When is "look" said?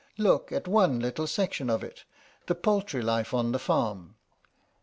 0.17-0.51